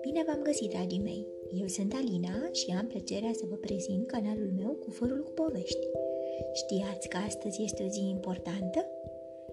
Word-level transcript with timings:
Bine 0.00 0.22
v-am 0.26 0.40
găsit, 0.42 0.70
dragii 0.70 1.00
mei! 1.02 1.26
Eu 1.60 1.66
sunt 1.66 1.92
Alina 1.94 2.48
și 2.52 2.70
am 2.78 2.86
plăcerea 2.86 3.32
să 3.32 3.44
vă 3.48 3.54
prezint 3.54 4.06
canalul 4.06 4.50
meu 4.56 4.70
cu 4.70 4.90
fărul 4.90 5.22
cu 5.22 5.30
povești. 5.30 5.86
Știați 6.52 7.08
că 7.08 7.16
astăzi 7.26 7.62
este 7.62 7.82
o 7.82 7.88
zi 7.88 8.08
importantă? 8.08 8.86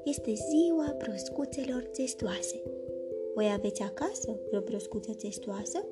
Este 0.03 0.33
ziua 0.33 0.95
broscuțelor 0.97 1.83
testoase. 1.83 2.61
Voi 3.35 3.51
aveți 3.53 3.81
acasă 3.81 4.39
vreo 4.47 4.61
broscuță 4.61 5.13
testoasă? 5.13 5.85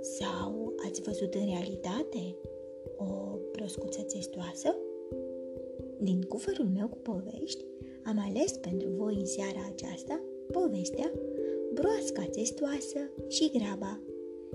Sau 0.00 0.72
ați 0.86 1.02
văzut 1.02 1.34
în 1.34 1.44
realitate 1.44 2.36
o 2.96 3.38
broscuță 3.52 4.02
testoasă? 4.02 4.76
Din 5.98 6.22
cufărul 6.22 6.68
meu 6.74 6.88
cu 6.88 6.98
povești, 6.98 7.64
am 8.06 8.18
ales 8.28 8.52
pentru 8.52 8.88
voi 8.88 9.14
în 9.14 9.26
seara 9.26 9.70
aceasta 9.72 10.20
povestea 10.52 11.12
Broasca 11.74 12.24
testoasă 12.30 13.00
și 13.28 13.50
graba, 13.50 14.00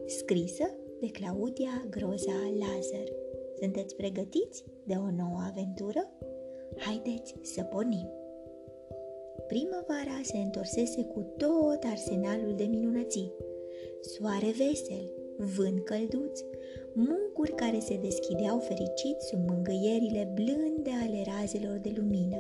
scrisă 0.06 0.76
de 1.00 1.08
Claudia 1.08 1.86
Groza 1.90 2.40
Lazar. 2.60 3.08
Sunteți 3.60 3.96
pregătiți 3.96 4.64
de 4.84 4.94
o 4.94 5.12
nouă 5.22 5.40
aventură? 5.50 6.10
Haideți 6.78 7.36
să 7.42 7.62
pornim! 7.62 8.10
Primăvara 9.48 10.20
se 10.24 10.38
întorsese 10.38 11.04
cu 11.04 11.20
tot 11.38 11.84
arsenalul 11.84 12.54
de 12.56 12.64
minunății. 12.64 13.32
Soare 14.02 14.52
vesel, 14.58 15.12
vânt 15.38 15.84
călduț, 15.84 16.40
mucuri 16.94 17.56
care 17.56 17.80
se 17.80 17.98
deschideau 18.02 18.60
fericiți 18.60 19.28
sub 19.28 19.50
mângâierile 19.50 20.32
blânde 20.34 20.92
ale 21.04 21.24
razelor 21.26 21.78
de 21.78 21.94
lumină, 21.96 22.38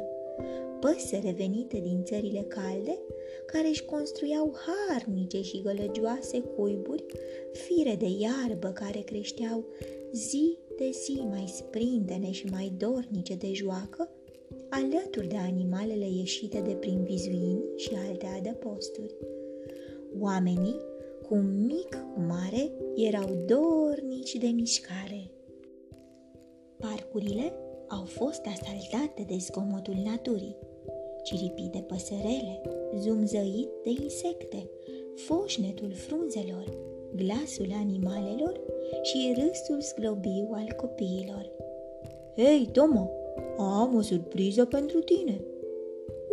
păsări 0.81 1.26
revenite 1.26 1.80
din 1.80 2.03
țările 2.03 2.45
calde, 2.48 2.99
care 3.45 3.67
își 3.67 3.85
construiau 3.85 4.55
harnice 4.66 5.41
și 5.41 5.62
gălăgioase 5.62 6.40
cuiburi, 6.40 7.05
fire 7.51 7.96
de 7.96 8.07
iarbă 8.20 8.68
care 8.68 8.99
creșteau 8.99 9.65
zi 10.12 10.57
de 10.77 10.90
zi 11.04 11.21
mai 11.29 11.46
sprintene 11.48 12.32
și 12.32 12.46
mai 12.46 12.74
dornice 12.77 13.35
de 13.35 13.54
joacă, 13.54 14.09
alături 14.70 15.27
de 15.27 15.37
animalele 15.37 16.07
ieșite 16.09 16.59
de 16.59 16.74
prin 16.74 17.04
vizuini 17.04 17.63
și 17.76 17.91
alte 18.07 18.26
adăposturi. 18.26 19.15
Oamenii, 20.20 20.79
cu 21.27 21.35
mic 21.35 21.90
cu 22.13 22.20
mare, 22.20 22.71
erau 22.96 23.46
dornici 23.46 24.35
de 24.35 24.48
mișcare. 24.48 25.32
Parcurile 26.77 27.54
au 27.87 28.04
fost 28.04 28.41
asaltate 28.46 29.24
de 29.27 29.37
zgomotul 29.40 29.96
naturii, 30.05 30.57
ciripit 31.24 31.72
de 31.72 31.84
păsărele, 31.88 32.62
zumzăit 32.98 33.70
de 33.84 33.90
insecte, 34.04 34.70
foșnetul 35.16 35.91
frunzelor, 35.94 36.77
glasul 37.16 37.68
animalelor 37.74 38.60
și 39.02 39.34
râsul 39.36 39.82
zglobiu 39.82 40.49
al 40.52 40.74
copiilor. 40.77 41.52
Hei, 42.36 42.70
Toma, 42.72 43.10
am 43.58 43.96
o 43.96 44.02
surpriză 44.02 44.66
pentru 44.66 44.99
tine!" 44.99 45.42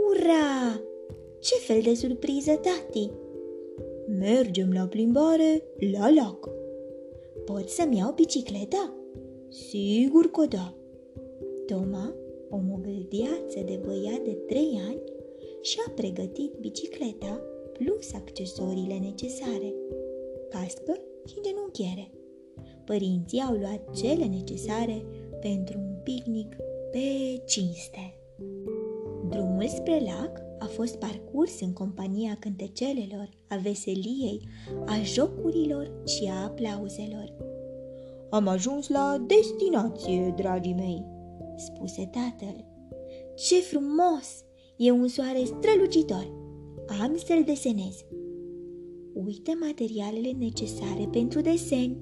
Ura! 0.08 0.80
Ce 1.40 1.54
fel 1.54 1.80
de 1.82 1.94
surpriză, 1.94 2.50
tati?" 2.50 3.10
Mergem 4.18 4.72
la 4.72 4.86
plimbare 4.86 5.62
la 5.92 6.10
lac." 6.10 6.48
Poți 7.44 7.74
să-mi 7.74 7.96
iau 7.96 8.12
bicicleta?" 8.12 8.92
Sigur 9.48 10.30
că 10.30 10.46
da." 10.46 10.74
Toma, 11.66 12.14
o 12.50 12.56
mogâldiață 12.56 13.60
de 13.64 13.80
băiat 13.84 14.20
de 14.24 14.32
trei 14.46 14.80
ani, 14.88 15.02
și-a 15.60 15.92
pregătit 15.94 16.52
bicicleta 16.60 17.40
plus 17.72 18.12
accesoriile 18.14 18.98
necesare, 18.98 19.74
cască 20.48 21.00
și 21.26 21.34
genunchiere. 21.42 22.10
Părinții 22.84 23.40
au 23.40 23.54
luat 23.54 23.96
cele 23.96 24.24
necesare 24.24 25.04
pentru 25.40 25.78
un 25.78 25.94
picnic 26.02 26.56
pe 26.90 27.42
cinste. 27.46 28.14
Drumul 29.28 29.66
spre 29.66 30.02
lac 30.04 30.46
a 30.58 30.64
fost 30.64 30.96
parcurs 30.96 31.60
în 31.60 31.72
compania 31.72 32.36
cântecelelor, 32.40 33.28
a 33.48 33.56
veseliei, 33.56 34.48
a 34.86 35.02
jocurilor 35.02 36.02
și 36.06 36.30
a 36.30 36.44
aplauzelor. 36.44 37.34
Am 38.30 38.48
ajuns 38.48 38.88
la 38.88 39.24
destinație, 39.26 40.34
dragii 40.36 40.74
mei, 40.74 41.04
spuse 41.58 42.10
tatăl. 42.12 42.64
Ce 43.36 43.60
frumos! 43.60 44.44
E 44.76 44.90
un 44.90 45.08
soare 45.08 45.44
strălucitor. 45.44 46.32
Am 47.00 47.16
să-l 47.16 47.42
desenez. 47.44 48.04
Uite 49.14 49.56
materialele 49.60 50.30
necesare 50.30 51.08
pentru 51.10 51.40
desen. 51.40 51.96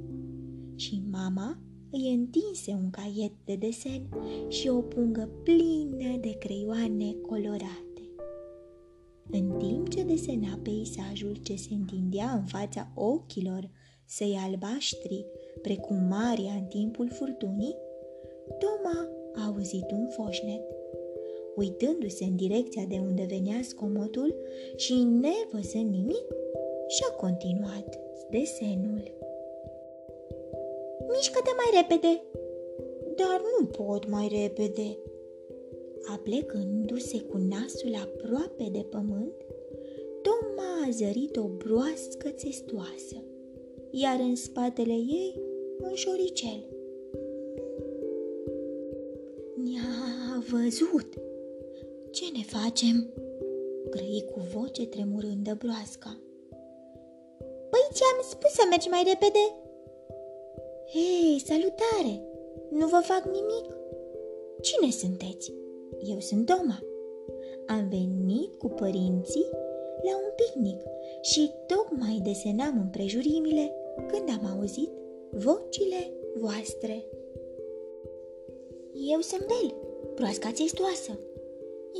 Și 0.75 1.03
mama 1.11 1.59
îi 1.91 2.15
întinse 2.15 2.73
un 2.73 2.91
caiet 2.91 3.33
de 3.45 3.57
desen 3.57 4.09
și 4.49 4.69
o 4.69 4.81
pungă 4.81 5.31
plină 5.43 6.17
de 6.21 6.37
creioane 6.39 7.13
colorate. 7.13 8.11
În 9.31 9.59
timp 9.59 9.89
ce 9.89 10.03
desena 10.03 10.59
peisajul 10.63 11.37
ce 11.43 11.57
se 11.57 11.75
întindea 11.75 12.31
în 12.31 12.45
fața 12.45 12.93
ochilor 12.95 13.71
săi 14.05 14.39
albaștri, 14.49 15.27
precum 15.63 15.97
Maria 15.97 16.53
în 16.53 16.65
timpul 16.65 17.11
furtunii, 17.11 17.75
Toma 18.59 19.09
a 19.37 19.47
auzit 19.47 19.91
un 19.91 20.07
foșnet. 20.07 20.63
Uitându-se 21.57 22.25
în 22.25 22.37
direcția 22.37 22.85
de 22.89 22.99
unde 22.99 23.27
venea 23.29 23.61
scomotul 23.63 24.35
și 24.77 24.95
nevăzând 24.95 25.91
nimic, 25.91 26.27
și-a 26.89 27.11
continuat 27.17 27.99
desenul. 28.31 29.15
Mișcă-te 31.13 31.51
mai 31.57 31.81
repede! 31.81 32.23
Dar 33.17 33.43
nu 33.59 33.67
pot 33.67 34.09
mai 34.09 34.29
repede. 34.43 34.99
Aplecându-se 36.15 37.21
cu 37.21 37.37
nasul 37.37 37.95
aproape 37.95 38.69
de 38.73 38.87
pământ, 38.91 39.35
Toma 40.23 40.87
a 40.87 40.91
zărit 40.91 41.37
o 41.37 41.49
broască 41.49 42.29
țestoasă, 42.29 43.17
iar 43.91 44.21
în 44.21 44.35
spatele 44.35 44.93
ei 44.93 45.41
un 45.83 45.95
șoricel. 45.95 46.76
Văzut! 50.51 51.09
Ce 52.11 52.25
ne 52.37 52.43
facem? 52.59 52.97
grăi 53.91 54.25
cu 54.33 54.41
voce 54.55 54.87
tremurândă 54.87 55.57
broasca. 55.59 56.21
Păi 57.71 57.85
ți-am 57.93 58.19
spus 58.31 58.51
să 58.51 58.65
mergi 58.71 58.89
mai 58.89 59.03
repede, 59.13 59.45
Hei, 60.93 61.39
salutare! 61.49 62.15
Nu 62.71 62.87
vă 62.87 63.01
fac 63.03 63.25
nimic? 63.25 63.67
Cine 64.61 64.91
sunteți? 64.91 65.53
Eu 66.03 66.21
sunt 66.21 66.47
Toma. 66.47 66.79
Am 67.67 67.89
venit 67.89 68.55
cu 68.55 68.69
părinții 68.69 69.49
la 70.03 70.17
un 70.17 70.31
picnic 70.37 70.81
și 71.21 71.51
tocmai 71.67 72.21
desenam 72.23 72.79
împrejurimile 72.81 73.73
când 74.07 74.29
am 74.29 74.57
auzit 74.57 74.91
vocile 75.31 76.13
voastre. 76.37 77.05
Eu 79.13 79.21
sunt 79.21 79.47
Bel, 79.47 79.75
proasca 80.15 80.53
țestoasă, 80.53 81.13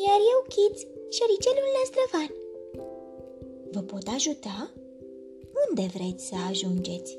iar 0.05 0.21
eu 0.33 0.41
Kids, 0.53 0.81
șoricelul 1.17 1.69
năstrăvan. 1.77 2.31
Vă 3.73 3.81
pot 3.81 4.07
ajuta? 4.17 4.73
Unde 5.65 5.85
vreți 5.97 6.27
să 6.27 6.35
ajungeți? 6.49 7.19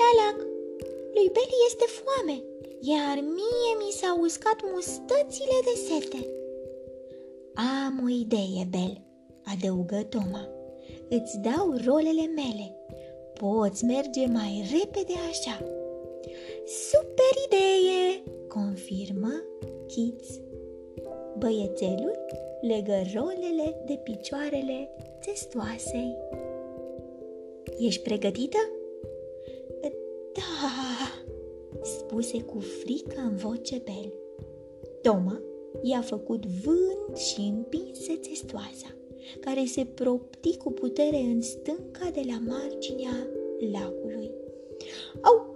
La 0.00 0.10
lac. 0.20 0.38
Lui 1.14 1.28
Beli 1.34 1.66
este 1.66 1.84
foame, 1.96 2.36
iar 2.80 3.16
mie 3.38 3.72
mi 3.82 3.92
s-au 4.00 4.20
uscat 4.20 4.58
mustățile 4.72 5.58
de 5.68 5.74
sete. 5.88 6.26
Am 7.54 8.00
o 8.04 8.08
idee, 8.08 8.66
Bel, 8.70 8.94
adăugă 9.52 10.02
Toma. 10.08 10.48
Îți 11.08 11.38
dau 11.38 11.66
rolele 11.86 12.26
mele. 12.26 12.76
Poți 13.34 13.84
merge 13.84 14.26
mai 14.26 14.68
repede 14.72 15.14
așa. 15.30 15.81
Super 16.64 17.34
idee, 17.46 18.22
confirmă 18.48 19.42
Kids. 19.86 20.40
Băiețelul 21.38 22.18
legă 22.60 23.02
rolele 23.14 23.82
de 23.86 24.00
picioarele 24.02 24.88
testoasei. 25.24 26.16
Ești 27.78 28.02
pregătită? 28.02 28.58
Da, 30.32 30.42
spuse 31.82 32.42
cu 32.42 32.58
frică 32.58 33.20
în 33.20 33.36
voce 33.36 33.82
Bel. 33.84 34.12
Toma 35.02 35.42
i-a 35.82 36.00
făcut 36.00 36.46
vânt 36.46 37.16
și 37.16 37.40
împinse 37.40 38.16
testoasa, 38.16 38.96
care 39.40 39.64
se 39.64 39.84
propti 39.84 40.56
cu 40.56 40.72
putere 40.72 41.16
în 41.16 41.40
stânca 41.40 42.10
de 42.12 42.20
la 42.26 42.38
marginea 42.46 43.26
lacului. 43.72 44.30
Au, 45.20 45.51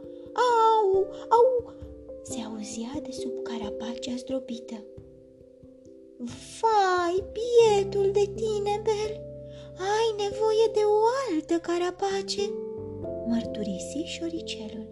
au, 0.95 1.07
au, 1.39 1.73
se 2.23 2.41
auzea 2.41 3.01
de 3.03 3.11
sub 3.11 3.43
carapacea 3.43 4.15
zdrobită. 4.17 4.85
Vai, 6.19 6.87
Vai, 7.07 7.25
bietul 7.33 8.11
de 8.13 8.33
tine, 8.35 8.81
Bel, 8.83 9.21
ai 9.79 10.09
nevoie 10.17 10.67
de 10.73 10.81
o 10.85 10.99
altă 11.31 11.55
carapace, 11.59 12.51
mărturisi 13.27 14.05
șoricelul. 14.05 14.89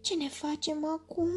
Ce 0.00 0.14
ne 0.14 0.28
facem 0.28 0.84
acum?" 0.84 1.28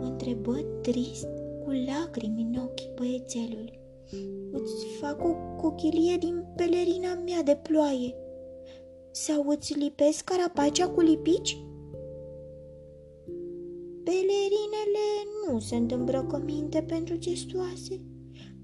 întrebă 0.00 0.56
trist, 0.82 1.28
cu 1.64 1.70
lacrimi 1.86 2.42
în 2.42 2.62
ochi 2.62 2.94
băiețelul. 2.94 3.78
Îți 4.52 4.86
fac 5.00 5.24
o 5.24 5.34
cochilie 5.56 6.16
din 6.16 6.44
pelerina 6.56 7.14
mea 7.14 7.42
de 7.42 7.56
ploaie 7.62 8.14
sau 9.10 9.48
îți 9.48 9.78
lipesc 9.78 10.24
carapacea 10.24 10.88
cu 10.88 11.00
lipici? 11.00 11.58
Pelerinele 14.10 15.08
nu 15.46 15.58
sunt 15.58 15.90
îmbrăcăminte 15.90 16.82
pentru 16.82 17.16
gestoase. 17.16 18.00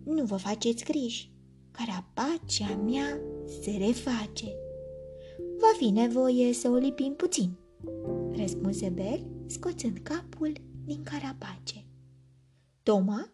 Nu 0.04 0.24
vă 0.24 0.36
faceți 0.36 0.84
griji, 0.84 1.32
carapacea 1.70 2.76
mea 2.76 3.20
se 3.62 3.70
reface. 3.70 4.56
Va 5.36 5.72
fi 5.76 5.90
nevoie 5.90 6.52
să 6.52 6.68
o 6.68 6.74
lipim 6.74 7.14
puțin, 7.14 7.50
răspunse 8.36 8.88
Bel, 8.88 9.26
scoțând 9.46 9.98
capul 10.02 10.52
din 10.84 11.02
carapace. 11.02 11.86
Toma 12.82 13.32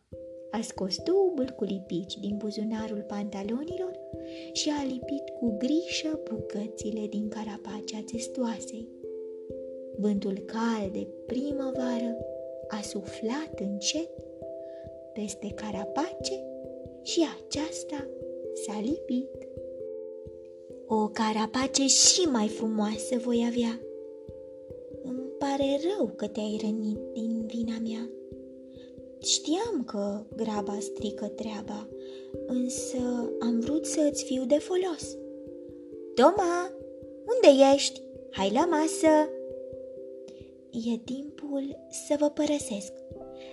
a 0.50 0.60
scos 0.60 0.96
tubul 0.96 1.54
cu 1.56 1.64
lipici 1.64 2.14
din 2.14 2.36
buzunarul 2.36 3.04
pantalonilor 3.08 3.98
și 4.52 4.68
a 4.68 4.84
lipit 4.84 5.28
cu 5.38 5.56
grijă 5.56 6.20
bucățile 6.30 7.06
din 7.06 7.28
carapacea 7.28 8.02
testoasei. 8.12 9.01
Vântul 10.02 10.38
cald 10.38 10.92
de 10.92 11.06
primăvară 11.26 12.16
a 12.68 12.80
suflat 12.82 13.60
încet 13.60 14.10
peste 15.12 15.52
carapace 15.54 16.44
și 17.02 17.24
aceasta 17.38 18.08
s-a 18.54 18.80
lipit. 18.80 19.48
O 20.86 21.08
carapace 21.08 21.86
și 21.86 22.20
mai 22.20 22.48
frumoasă 22.48 23.16
voi 23.18 23.44
avea. 23.46 23.80
Îmi 25.02 25.28
pare 25.38 25.78
rău 25.96 26.12
că 26.16 26.26
te-ai 26.26 26.58
rănit 26.62 26.98
din 27.12 27.46
vina 27.46 27.78
mea. 27.82 28.10
Știam 29.18 29.84
că 29.86 30.24
graba 30.36 30.78
strică 30.80 31.26
treaba, 31.26 31.88
însă 32.46 33.32
am 33.40 33.60
vrut 33.60 33.86
să 33.86 34.08
îți 34.10 34.24
fiu 34.24 34.44
de 34.44 34.58
folos. 34.58 35.16
Toma, 36.14 36.70
unde 37.34 37.72
ești? 37.74 38.02
Hai 38.30 38.50
la 38.52 38.64
masă! 38.66 39.40
E 40.72 40.96
timpul 40.96 41.78
să 42.06 42.16
vă 42.18 42.28
părăsesc. 42.28 42.92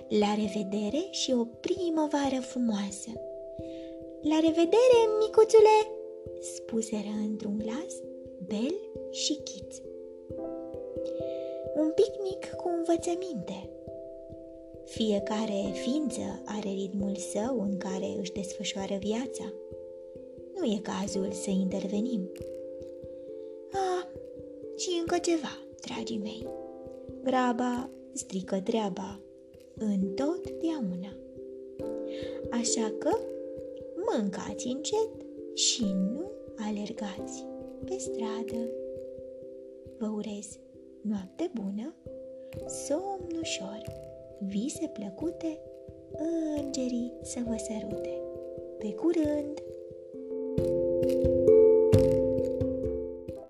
La 0.10 0.33
revedere 0.33 1.07
și 1.12 1.31
o 1.31 1.44
primăvară 1.45 2.39
frumoasă! 2.42 3.12
La 4.21 4.36
revedere, 4.39 5.00
micuțule! 5.19 5.77
spuseră 6.42 7.13
într-un 7.27 7.57
glas 7.57 7.94
Bel 8.48 8.75
și 9.12 9.33
Kit. 9.33 9.81
Un 11.75 11.92
picnic 11.95 12.50
cu 12.56 12.69
învățăminte– 12.77 13.69
fiecare 14.89 15.71
ființă 15.74 16.42
are 16.45 16.69
ritmul 16.69 17.16
său 17.16 17.62
în 17.62 17.77
care 17.77 18.16
își 18.19 18.31
desfășoară 18.31 18.95
viața. 19.00 19.54
Nu 20.56 20.66
e 20.66 20.80
cazul 20.81 21.31
să 21.31 21.50
intervenim. 21.50 22.31
Ah, 23.71 24.07
și 24.77 24.89
încă 25.00 25.18
ceva, 25.18 25.57
dragii 25.88 26.18
mei. 26.18 26.48
Graba 27.23 27.89
strică 28.13 28.61
treaba, 28.61 29.19
întotdeauna. 29.75 31.17
Așa 32.50 32.94
că 32.97 33.09
mâncați 33.95 34.67
încet 34.67 35.09
și 35.53 35.83
nu 35.83 36.31
alergați 36.67 37.45
pe 37.85 37.97
stradă. 37.97 38.69
Vă 39.97 40.07
urez 40.07 40.59
noapte 41.01 41.51
bună, 41.53 41.95
somn 42.67 43.38
ușor 43.41 43.81
vise 44.39 44.91
plăcute, 44.94 45.59
îngerii 46.57 47.13
să 47.21 47.39
vă 47.47 47.56
sărute. 47.57 48.21
Pe 48.77 48.94
curând! 48.94 49.38
thank 49.39 49.59
you 49.59 49.69